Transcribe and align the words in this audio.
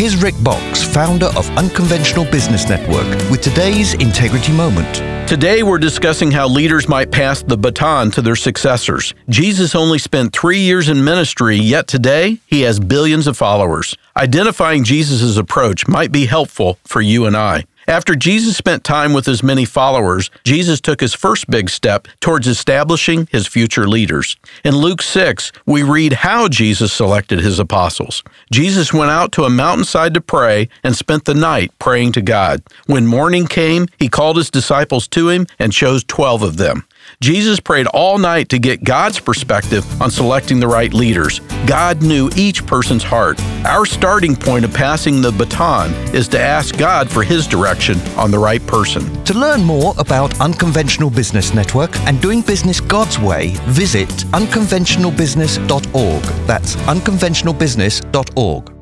Here's 0.00 0.16
Rick 0.16 0.36
Boxx, 0.36 0.82
founder 0.82 1.26
of 1.36 1.46
Unconventional 1.58 2.24
Business 2.24 2.66
Network, 2.66 3.04
with 3.30 3.42
today's 3.42 3.92
Integrity 3.92 4.50
Moment. 4.50 5.28
Today, 5.28 5.62
we're 5.62 5.76
discussing 5.76 6.30
how 6.30 6.48
leaders 6.48 6.88
might 6.88 7.10
pass 7.10 7.42
the 7.42 7.58
baton 7.58 8.10
to 8.12 8.22
their 8.22 8.34
successors. 8.34 9.12
Jesus 9.28 9.74
only 9.74 9.98
spent 9.98 10.32
three 10.32 10.60
years 10.60 10.88
in 10.88 11.04
ministry, 11.04 11.56
yet 11.56 11.86
today, 11.86 12.38
he 12.46 12.62
has 12.62 12.80
billions 12.80 13.26
of 13.26 13.36
followers. 13.36 13.94
Identifying 14.16 14.84
Jesus' 14.84 15.36
approach 15.36 15.86
might 15.86 16.10
be 16.10 16.24
helpful 16.24 16.78
for 16.86 17.02
you 17.02 17.26
and 17.26 17.36
I. 17.36 17.66
After 17.90 18.14
Jesus 18.14 18.56
spent 18.56 18.84
time 18.84 19.12
with 19.12 19.26
his 19.26 19.42
many 19.42 19.64
followers, 19.64 20.30
Jesus 20.44 20.80
took 20.80 21.00
his 21.00 21.12
first 21.12 21.50
big 21.50 21.68
step 21.68 22.06
towards 22.20 22.46
establishing 22.46 23.26
his 23.32 23.48
future 23.48 23.88
leaders. 23.88 24.36
In 24.62 24.76
Luke 24.76 25.02
6, 25.02 25.50
we 25.66 25.82
read 25.82 26.12
how 26.12 26.46
Jesus 26.46 26.92
selected 26.92 27.40
his 27.40 27.58
apostles. 27.58 28.22
Jesus 28.52 28.92
went 28.92 29.10
out 29.10 29.32
to 29.32 29.42
a 29.42 29.50
mountainside 29.50 30.14
to 30.14 30.20
pray 30.20 30.68
and 30.84 30.94
spent 30.94 31.24
the 31.24 31.34
night 31.34 31.76
praying 31.80 32.12
to 32.12 32.22
God. 32.22 32.62
When 32.86 33.08
morning 33.08 33.48
came, 33.48 33.88
he 33.98 34.08
called 34.08 34.36
his 34.36 34.52
disciples 34.52 35.08
to 35.08 35.28
him 35.28 35.48
and 35.58 35.72
chose 35.72 36.04
12 36.04 36.44
of 36.44 36.58
them. 36.58 36.86
Jesus 37.20 37.60
prayed 37.60 37.86
all 37.88 38.18
night 38.18 38.48
to 38.50 38.58
get 38.58 38.84
God's 38.84 39.20
perspective 39.20 39.84
on 40.00 40.10
selecting 40.10 40.60
the 40.60 40.68
right 40.68 40.92
leaders. 40.92 41.40
God 41.66 42.02
knew 42.02 42.30
each 42.36 42.66
person's 42.66 43.02
heart. 43.02 43.40
Our 43.64 43.86
starting 43.86 44.36
point 44.36 44.64
of 44.64 44.72
passing 44.72 45.20
the 45.20 45.32
baton 45.32 45.92
is 46.14 46.28
to 46.28 46.40
ask 46.40 46.78
God 46.78 47.10
for 47.10 47.22
His 47.22 47.46
direction 47.46 47.98
on 48.16 48.30
the 48.30 48.38
right 48.38 48.66
person. 48.66 49.22
To 49.24 49.34
learn 49.34 49.62
more 49.62 49.92
about 49.98 50.40
Unconventional 50.40 51.10
Business 51.10 51.52
Network 51.54 51.94
and 52.00 52.20
doing 52.20 52.42
business 52.42 52.80
God's 52.80 53.18
way, 53.18 53.52
visit 53.66 54.08
unconventionalbusiness.org. 54.08 56.22
That's 56.46 56.76
unconventionalbusiness.org. 56.76 58.79